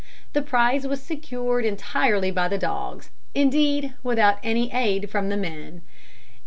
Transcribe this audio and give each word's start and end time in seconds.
The 0.33 0.41
prize 0.41 0.87
was 0.87 0.99
secured 1.03 1.63
entirely 1.63 2.31
by 2.31 2.47
the 2.47 2.57
dogs, 2.57 3.11
indeed, 3.35 3.93
without 4.01 4.39
any 4.41 4.71
aid 4.73 5.11
from 5.11 5.29
the 5.29 5.37
men. 5.37 5.83